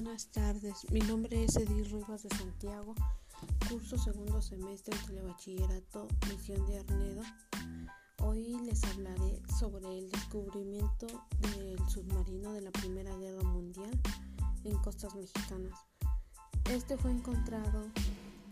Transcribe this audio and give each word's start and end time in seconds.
Buenas 0.00 0.28
tardes, 0.28 0.88
mi 0.92 1.00
nombre 1.00 1.42
es 1.42 1.56
Edith 1.56 1.90
Rivas 1.90 2.22
de 2.22 2.28
Santiago, 2.28 2.94
curso 3.68 3.98
segundo 3.98 4.40
semestre 4.40 4.96
en 4.96 5.06
Telebachillerato 5.06 6.06
Misión 6.28 6.64
de 6.66 6.78
Arnedo. 6.78 7.22
Hoy 8.22 8.60
les 8.64 8.84
hablaré 8.84 9.42
sobre 9.58 9.98
el 9.98 10.08
descubrimiento 10.08 11.08
del 11.40 11.80
submarino 11.88 12.52
de 12.52 12.60
la 12.60 12.70
Primera 12.70 13.12
Guerra 13.16 13.42
Mundial 13.42 13.90
en 14.62 14.78
costas 14.82 15.16
mexicanas. 15.16 15.76
Este 16.70 16.96
fue 16.96 17.10
encontrado 17.10 17.90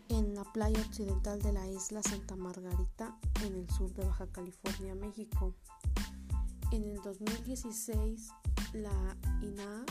en 0.09 0.35
la 0.35 0.43
playa 0.53 0.81
occidental 0.81 1.41
de 1.41 1.53
la 1.53 1.65
isla 1.69 2.03
Santa 2.03 2.35
Margarita 2.35 3.17
en 3.45 3.55
el 3.55 3.71
sur 3.71 3.95
de 3.95 4.05
Baja 4.05 4.27
California, 4.33 4.97
México. 4.97 5.55
En 6.73 6.91
el 6.91 7.01
2016, 7.03 8.31
la 8.73 9.17
INA 9.43 9.85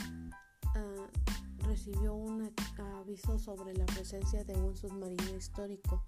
recibió 1.66 2.14
un 2.14 2.52
aviso 3.00 3.40
sobre 3.40 3.74
la 3.74 3.86
presencia 3.86 4.44
de 4.44 4.54
un 4.56 4.76
submarino 4.76 5.36
histórico 5.36 6.04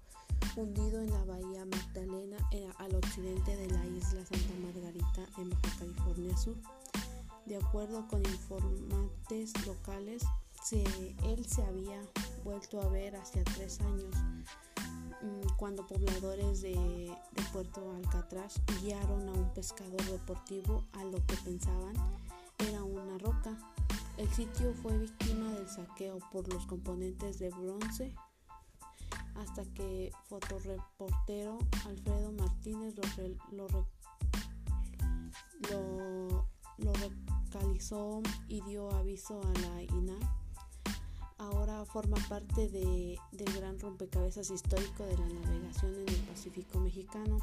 hundido 0.56 1.00
en 1.00 1.10
la 1.10 1.24
bahía 1.24 1.64
Magdalena 1.66 2.36
al 2.78 2.94
occidente 2.94 3.56
de 3.56 3.68
la 3.70 3.84
isla 3.86 4.24
Santa 4.24 4.54
Margarita 4.62 5.26
en 5.38 5.50
Baja 5.50 5.78
California 5.78 6.36
Sur. 6.36 6.56
De 7.46 7.56
acuerdo 7.56 8.06
con 8.08 8.24
informantes 8.24 9.52
locales, 9.66 10.22
él 10.72 11.46
se 11.46 11.62
había 11.62 12.00
vuelto 12.44 12.80
a 12.82 12.88
ver 12.88 13.16
hace 13.16 13.42
tres 13.42 13.80
años 13.80 14.14
mm, 15.22 15.56
cuando 15.56 15.86
pobladores 15.86 16.60
de, 16.60 16.74
de 16.74 17.42
Puerto 17.52 17.92
Alcatraz 17.96 18.60
guiaron 18.82 19.28
a 19.28 19.32
un 19.32 19.54
pescador 19.54 20.02
deportivo 20.04 20.84
a 20.92 21.04
lo 21.04 21.24
que 21.26 21.36
pensaban 21.44 21.94
era 22.58 22.82
una 22.82 23.16
roca 23.18 23.56
el 24.18 24.28
sitio 24.30 24.74
fue 24.74 24.98
víctima 24.98 25.52
del 25.52 25.68
saqueo 25.68 26.18
por 26.32 26.52
los 26.52 26.66
componentes 26.66 27.38
de 27.38 27.50
bronce 27.50 28.14
hasta 29.36 29.62
que 29.74 30.10
fotoreportero 30.24 31.58
Alfredo 31.86 32.32
Martínez 32.32 32.94
lo, 33.52 33.68
lo, 35.68 36.44
localizó 36.78 38.20
y 38.48 38.60
dio 38.62 38.90
aviso 38.90 39.40
a 39.40 39.60
la 39.60 39.82
INA. 39.82 40.18
Ahora 41.38 41.84
forma 41.84 42.16
parte 42.28 42.68
de, 42.68 43.16
del 43.30 43.52
gran 43.54 43.78
rompecabezas 43.78 44.50
histórico 44.50 45.04
de 45.04 45.16
la 45.16 45.28
navegación 45.28 45.94
en 45.94 46.08
el 46.08 46.20
Pacífico 46.22 46.80
mexicano 46.80 47.38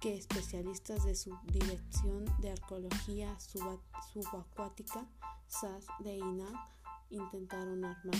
que 0.00 0.16
especialistas 0.16 1.04
de 1.04 1.14
su 1.14 1.36
Dirección 1.52 2.24
de 2.40 2.52
Arqueología 2.52 3.36
Subacuática 3.38 5.06
SAS 5.46 5.84
de 6.02 6.16
INA 6.16 6.68
intentaron 7.10 7.84
armar. 7.84 8.16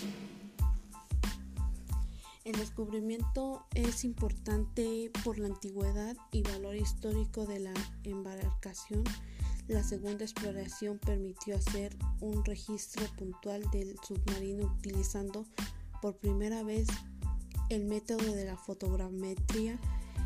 El 2.45 2.57
descubrimiento 2.57 3.65
es 3.75 4.05
importante 4.05 5.11
por 5.25 5.39
la 5.39 5.47
antigüedad 5.47 6.17
y 6.33 6.43
valor 6.43 6.77
histórico 6.77 7.47
de 7.47 7.61
la 7.61 7.75
embarcación. 8.05 9.05
La 9.67 9.83
segunda 9.83 10.25
exploración 10.25 10.99
permitió 10.99 11.57
hacer 11.57 11.97
un 12.21 12.45
registro 12.45 13.07
puntual 13.17 13.63
del 13.71 13.97
submarino 14.07 14.67
utilizando 14.67 15.47
por 16.03 16.17
primera 16.17 16.63
vez 16.63 16.89
el 17.71 17.85
método 17.85 18.35
de 18.35 18.45
la 18.45 18.57
fotogrametría 18.57 19.79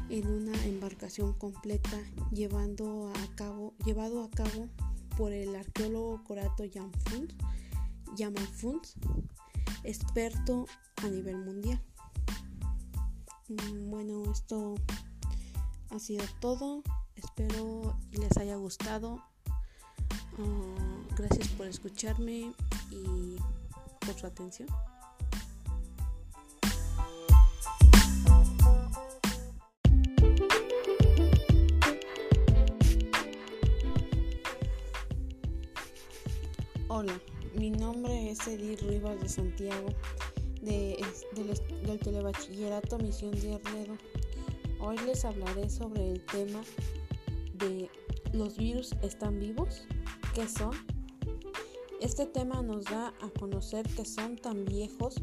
en 0.08 0.26
una 0.26 0.64
embarcación 0.64 1.32
completa 1.34 1.98
llevando 2.30 3.12
a 3.14 3.34
cabo, 3.36 3.74
llevado 3.84 4.22
a 4.22 4.30
cabo 4.30 4.68
por 5.16 5.32
el 5.32 5.54
arqueólogo 5.54 6.22
Corato 6.24 6.64
Yamafuns, 8.16 8.94
experto 9.82 10.66
a 11.02 11.08
nivel 11.08 11.38
mundial. 11.38 11.80
Mm, 13.48 13.90
bueno, 13.90 14.22
esto 14.32 14.74
ha 15.90 15.98
sido 15.98 16.24
todo. 16.40 16.82
Espero 17.14 17.96
les 18.12 18.36
haya 18.38 18.56
gustado. 18.56 19.22
Ah, 20.38 21.04
gracias 21.16 21.48
por 21.48 21.66
escucharme 21.66 22.52
y 22.90 23.36
por 24.00 24.14
su 24.14 24.26
atención. 24.26 24.68
Hola, 36.96 37.20
mi 37.56 37.72
nombre 37.72 38.30
es 38.30 38.46
Edith 38.46 38.82
Rivas 38.82 39.20
de 39.20 39.28
Santiago, 39.28 39.88
de, 40.62 41.04
del 41.84 41.98
Telebachillerato 41.98 42.98
Misión 42.98 43.32
de 43.32 43.54
Arnedo. 43.56 43.98
Hoy 44.78 44.96
les 45.04 45.24
hablaré 45.24 45.68
sobre 45.70 46.12
el 46.12 46.24
tema 46.24 46.62
de 47.54 47.90
¿los 48.32 48.56
virus 48.58 48.92
están 49.02 49.40
vivos? 49.40 49.88
¿Qué 50.36 50.46
son? 50.46 50.70
Este 52.00 52.26
tema 52.26 52.62
nos 52.62 52.84
da 52.84 53.12
a 53.20 53.28
conocer 53.40 53.88
que 53.96 54.04
son 54.04 54.36
tan 54.36 54.64
viejos 54.64 55.16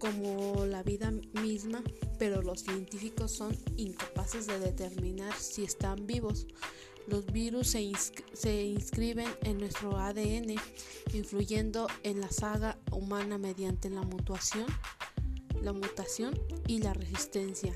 como 0.00 0.66
la 0.66 0.82
vida 0.82 1.12
misma, 1.40 1.84
pero 2.18 2.42
los 2.42 2.62
científicos 2.62 3.30
son 3.30 3.56
incapaces 3.76 4.48
de 4.48 4.58
determinar 4.58 5.32
si 5.34 5.62
están 5.62 6.08
vivos. 6.08 6.48
Los 7.08 7.24
virus 7.24 7.68
se, 7.68 8.64
inscriben 8.64 9.28
en 9.42 9.56
nuestro 9.56 9.96
ADN, 9.96 10.56
influyendo 11.14 11.86
en 12.02 12.20
la 12.20 12.30
saga 12.30 12.78
humana 12.92 13.38
mediante 13.38 13.88
la 13.88 14.02
mutación, 14.02 14.66
la 15.62 15.72
mutación 15.72 16.38
y 16.66 16.80
la 16.80 16.92
resistencia, 16.92 17.74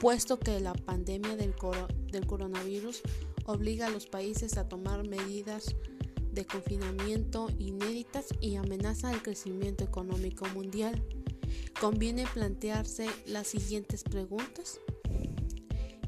puesto 0.00 0.38
que 0.38 0.60
la 0.60 0.72
pandemia 0.72 1.34
del, 1.34 1.52
del 2.12 2.26
coronavirus 2.28 3.02
obliga 3.46 3.88
a 3.88 3.90
los 3.90 4.06
países 4.06 4.56
a 4.56 4.68
tomar 4.68 5.04
medidas 5.04 5.74
de 6.30 6.46
confinamiento 6.46 7.48
inéditas 7.58 8.26
y 8.40 8.54
amenaza 8.54 9.12
el 9.12 9.20
crecimiento 9.20 9.82
económico 9.82 10.46
mundial. 10.54 11.04
Conviene 11.80 12.24
plantearse 12.32 13.08
las 13.26 13.48
siguientes 13.48 14.04
preguntas. 14.04 14.78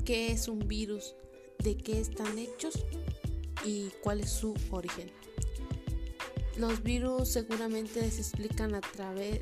¿Qué 0.05 0.31
es 0.31 0.47
un 0.47 0.61
virus? 0.61 1.17
De 1.67 1.77
qué 1.77 2.01
están 2.01 2.39
hechos 2.39 2.87
y 3.65 3.91
cuál 4.01 4.21
es 4.21 4.31
su 4.31 4.55
origen. 4.71 5.11
Los 6.57 6.81
virus 6.85 7.29
seguramente 7.29 8.09
se 8.09 8.21
explican 8.21 8.77
a 8.77 8.81
través, 8.81 9.41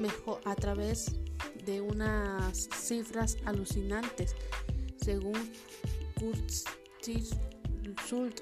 mejor, 0.00 0.40
a 0.44 0.56
través 0.56 1.12
de 1.64 1.80
unas 1.80 2.68
cifras 2.76 3.36
alucinantes, 3.44 4.34
según 4.96 5.38
Kurt 6.18 6.50
Schult, 8.08 8.40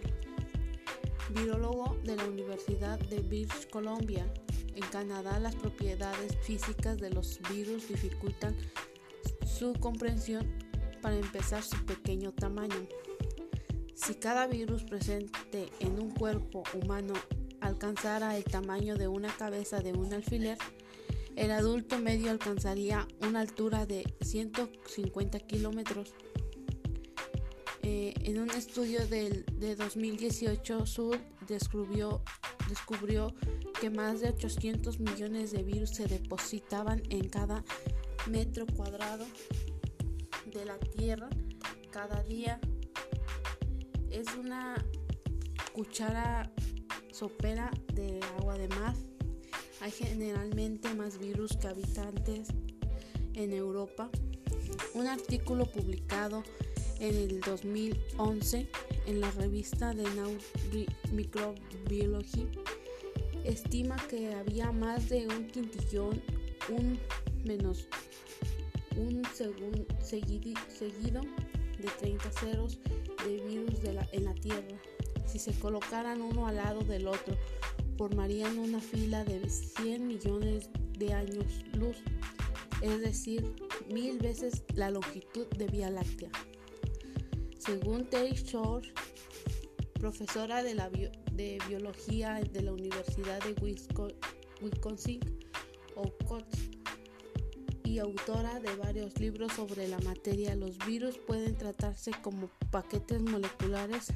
virólogo 1.35 1.99
de 2.03 2.17
la 2.17 2.25
Universidad 2.25 2.99
de 3.01 3.21
British 3.21 3.69
Columbia. 3.69 4.33
En 4.75 4.89
Canadá, 4.91 5.39
las 5.39 5.57
propiedades 5.57 6.39
físicas 6.39 6.97
de 6.97 7.11
los 7.11 7.39
virus 7.53 7.87
dificultan 7.87 8.57
su 9.45 9.75
comprensión 9.75 10.51
para 11.03 11.17
empezar 11.17 11.63
su 11.63 11.77
pequeño 11.85 12.33
tamaño. 12.33 12.89
Si 14.01 14.15
cada 14.15 14.47
virus 14.47 14.85
presente 14.85 15.69
en 15.79 16.01
un 16.01 16.11
cuerpo 16.11 16.63
humano 16.73 17.13
alcanzara 17.61 18.35
el 18.39 18.45
tamaño 18.45 18.97
de 18.97 19.09
una 19.09 19.29
cabeza 19.37 19.81
de 19.81 19.93
un 19.93 20.11
alfiler, 20.15 20.57
el 21.37 21.51
adulto 21.51 21.99
medio 21.99 22.31
alcanzaría 22.31 23.07
una 23.21 23.41
altura 23.41 23.85
de 23.85 24.11
150 24.23 25.41
kilómetros. 25.41 26.15
Eh, 27.83 28.15
en 28.23 28.41
un 28.41 28.51
estudio 28.51 29.07
de 29.07 29.45
2018, 29.77 30.87
Sur 30.87 31.19
descubrió, 31.47 32.23
descubrió 32.71 33.35
que 33.83 33.91
más 33.91 34.23
de 34.23 34.31
800 34.31 34.99
millones 34.99 35.53
de 35.53 35.63
virus 35.63 35.91
se 35.91 36.07
depositaban 36.07 37.03
en 37.11 37.29
cada 37.29 37.65
metro 38.31 38.65
cuadrado 38.67 39.27
de 40.47 40.65
la 40.65 40.79
Tierra 40.79 41.29
cada 41.91 42.23
día. 42.23 42.59
Es 44.11 44.27
una 44.39 44.85
cuchara 45.73 46.51
sopera 47.13 47.71
de 47.95 48.21
agua 48.39 48.59
de 48.59 48.69
mar. 48.69 48.95
Hay 49.81 49.91
generalmente 49.91 50.93
más 50.95 51.19
virus 51.19 51.57
que 51.57 51.69
habitantes 51.69 52.49
en 53.35 53.53
Europa. 53.53 54.11
Un 54.95 55.07
artículo 55.07 55.67
publicado 55.67 56.43
en 56.99 57.15
el 57.15 57.41
2011 57.41 58.69
en 59.07 59.21
la 59.21 59.31
revista 59.31 59.95
de 59.95 60.05
Microbiology 61.13 62.49
estima 63.45 63.97
que 64.09 64.35
había 64.35 64.71
más 64.71 65.09
de 65.09 65.27
un 65.27 65.47
quintillón, 65.47 66.23
un 66.69 66.99
menos 67.45 67.89
un 68.97 69.23
seguido 70.03 71.21
de 71.79 71.89
30 71.99 72.31
ceros 72.33 72.79
de 73.25 73.37
virus 73.43 73.81
en 74.13 74.25
la 74.25 74.35
Tierra. 74.35 74.77
Si 75.27 75.39
se 75.39 75.53
colocaran 75.59 76.23
uno 76.23 76.47
al 76.47 76.57
lado 76.57 76.81
del 76.81 77.07
otro, 77.07 77.37
formarían 77.97 78.59
una 78.59 78.81
fila 78.81 79.25
de 79.25 79.49
100 79.49 80.07
millones 80.07 80.71
de 80.99 81.13
años 81.13 81.47
luz, 81.75 81.97
es 82.83 83.01
decir, 83.01 83.55
mil 83.89 84.19
veces 84.19 84.65
la 84.75 84.91
longitud 84.91 85.47
de 85.57 85.67
Vía 85.67 85.91
Láctea. 85.91 86.31
Según 87.59 88.09
Terry 88.09 88.33
Shore, 88.33 88.93
profesora 89.95 90.63
de, 90.63 90.75
la 90.75 90.89
de 90.89 91.59
biología 91.69 92.41
de 92.41 92.63
la 92.63 92.73
Universidad 92.73 93.39
de 93.45 93.55
Wisconsin, 94.61 95.21
y 97.91 97.99
autora 97.99 98.61
de 98.61 98.77
varios 98.77 99.19
libros 99.19 99.53
sobre 99.53 99.89
la 99.89 99.99
materia, 99.99 100.55
los 100.55 100.79
virus 100.87 101.19
pueden 101.19 101.57
tratarse 101.57 102.13
como 102.23 102.49
paquetes 102.71 103.21
moleculares. 103.21 104.13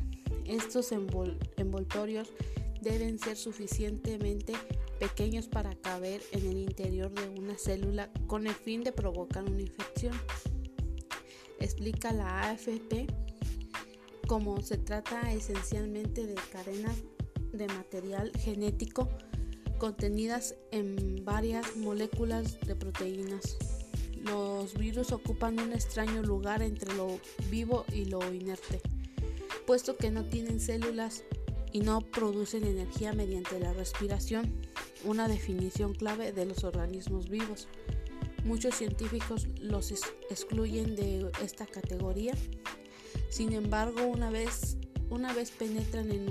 Estos 0.46 0.92
envoltorios 0.92 2.32
deben 2.80 3.18
ser 3.18 3.36
suficientemente 3.36 4.52
pequeños 5.00 5.48
para 5.48 5.74
caber 5.74 6.22
en 6.30 6.46
el 6.46 6.58
interior 6.58 7.10
de 7.10 7.28
una 7.40 7.58
célula 7.58 8.10
con 8.28 8.46
el 8.46 8.54
fin 8.54 8.84
de 8.84 8.92
provocar 8.92 9.42
una 9.42 9.62
infección. 9.62 10.14
Explica 11.58 12.12
la 12.12 12.50
AFP 12.50 13.08
como 14.28 14.62
se 14.62 14.78
trata 14.78 15.32
esencialmente 15.32 16.26
de 16.26 16.36
cadenas 16.52 16.96
de 17.52 17.66
material 17.66 18.30
genético 18.38 19.08
contenidas 19.78 20.54
en 20.70 21.24
varias 21.24 21.76
moléculas 21.76 22.58
de 22.60 22.76
proteínas. 22.76 23.56
Los 24.22 24.74
virus 24.74 25.12
ocupan 25.12 25.60
un 25.60 25.72
extraño 25.72 26.22
lugar 26.22 26.62
entre 26.62 26.94
lo 26.94 27.18
vivo 27.50 27.84
y 27.92 28.06
lo 28.06 28.32
inerte, 28.32 28.80
puesto 29.66 29.96
que 29.96 30.10
no 30.10 30.24
tienen 30.24 30.60
células 30.60 31.24
y 31.72 31.80
no 31.80 32.00
producen 32.00 32.64
energía 32.64 33.12
mediante 33.12 33.58
la 33.60 33.72
respiración, 33.72 34.62
una 35.04 35.28
definición 35.28 35.92
clave 35.92 36.32
de 36.32 36.46
los 36.46 36.64
organismos 36.64 37.28
vivos. 37.28 37.68
Muchos 38.44 38.76
científicos 38.76 39.48
los 39.60 39.92
excluyen 40.30 40.96
de 40.96 41.30
esta 41.42 41.66
categoría. 41.66 42.34
Sin 43.28 43.52
embargo, 43.52 44.04
una 44.06 44.30
vez, 44.30 44.76
una 45.10 45.32
vez 45.32 45.50
penetran 45.50 46.12
en, 46.12 46.28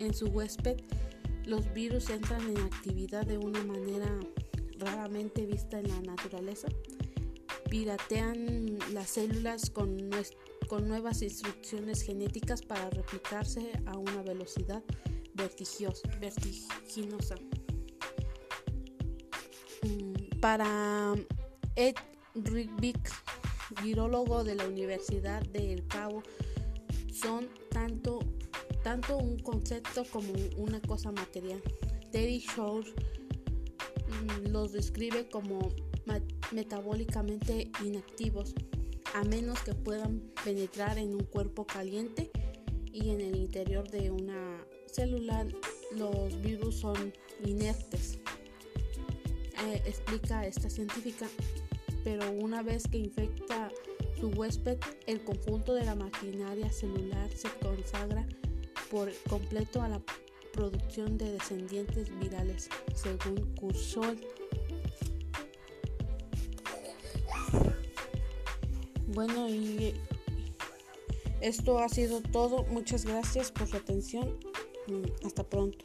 en 0.00 0.14
su 0.14 0.26
huésped, 0.26 0.78
los 1.46 1.72
virus 1.72 2.10
entran 2.10 2.42
en 2.48 2.58
actividad 2.58 3.26
de 3.26 3.38
una 3.38 3.62
manera 3.64 4.18
raramente 4.78 5.46
vista 5.46 5.78
en 5.78 5.88
la 5.88 6.00
naturaleza. 6.00 6.68
Piratean 7.70 8.78
las 8.92 9.10
células 9.10 9.70
con, 9.70 10.10
con 10.68 10.88
nuevas 10.88 11.22
instrucciones 11.22 12.02
genéticas 12.02 12.62
para 12.62 12.90
replicarse 12.90 13.72
a 13.86 13.98
una 13.98 14.22
velocidad 14.22 14.82
vertiginosa. 15.34 17.36
Mm, 19.82 20.40
para 20.40 21.14
Ed 21.76 21.94
Rigbick, 22.34 23.10
virólogo 23.82 24.44
de 24.44 24.54
la 24.54 24.66
Universidad 24.66 25.42
de 25.42 25.72
El 25.72 25.86
Cabo, 25.86 26.22
son 27.12 27.48
tanto, 27.70 28.20
tanto 28.84 29.16
un 29.16 29.38
concepto 29.38 30.04
como 30.04 30.32
una 30.58 30.80
cosa 30.82 31.10
material. 31.10 31.60
Teddy 32.12 32.38
Shore 32.38 32.86
mm, 32.86 34.52
los 34.52 34.72
describe 34.72 35.26
como 35.30 35.70
metabólicamente 36.52 37.70
inactivos, 37.82 38.54
a 39.14 39.24
menos 39.24 39.58
que 39.60 39.74
puedan 39.74 40.20
penetrar 40.44 40.98
en 40.98 41.14
un 41.14 41.24
cuerpo 41.24 41.66
caliente 41.66 42.30
y 42.92 43.08
en 43.08 43.22
el 43.22 43.36
interior 43.36 43.88
de 43.90 44.10
una 44.10 44.62
célula 44.92 45.46
los 45.96 46.40
virus 46.42 46.76
son 46.76 47.14
inertes. 47.42 48.18
Eh, 49.66 49.82
explica 49.86 50.46
esta 50.46 50.68
científica, 50.68 51.26
pero 52.04 52.30
una 52.30 52.62
vez 52.62 52.86
que 52.86 52.98
infecta 52.98 53.70
su 54.20 54.28
huésped, 54.28 54.78
el 55.06 55.24
conjunto 55.24 55.72
de 55.72 55.86
la 55.86 55.94
maquinaria 55.94 56.70
celular 56.70 57.30
se 57.34 57.48
consagra 57.62 58.26
por 58.94 59.12
completo 59.28 59.82
a 59.82 59.88
la 59.88 60.00
producción 60.52 61.18
de 61.18 61.32
descendientes 61.32 62.16
virales, 62.20 62.68
según 62.94 63.52
Cursol. 63.56 64.20
Bueno, 69.08 69.48
y 69.48 69.94
esto 71.40 71.80
ha 71.80 71.88
sido 71.88 72.22
todo. 72.22 72.62
Muchas 72.66 73.04
gracias 73.04 73.50
por 73.50 73.66
su 73.66 73.76
atención. 73.78 74.38
Mm, 74.86 75.26
hasta 75.26 75.42
pronto. 75.42 75.84